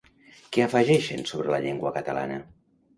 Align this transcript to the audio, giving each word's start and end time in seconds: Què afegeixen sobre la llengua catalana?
Què 0.57 0.63
afegeixen 0.65 1.23
sobre 1.35 1.55
la 1.57 1.63
llengua 1.69 1.95
catalana? 2.03 2.45